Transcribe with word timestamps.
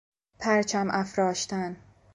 پرچم 0.39 0.87
افراشتن 0.91 1.77